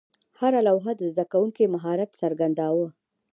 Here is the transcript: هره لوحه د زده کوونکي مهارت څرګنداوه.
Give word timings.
هره 0.39 0.59
لوحه 0.67 0.91
د 0.97 1.01
زده 1.13 1.25
کوونکي 1.31 1.63
مهارت 1.73 2.09
څرګنداوه. 2.21 2.87